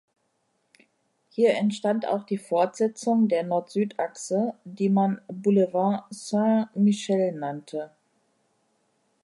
Hier 1.29 1.53
entstand 1.57 2.07
auch 2.07 2.23
die 2.23 2.39
Fortsetzung 2.39 3.27
der 3.27 3.43
Nord-Süd-Achse, 3.43 4.55
die 4.65 4.89
man 4.89 5.21
Boulevard 5.27 6.05
Saint-Michel 6.09 7.33
nannte. 7.33 7.91